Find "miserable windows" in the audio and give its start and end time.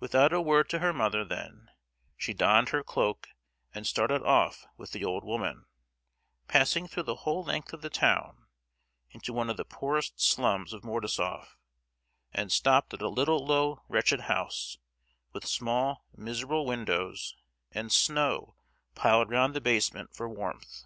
16.16-17.36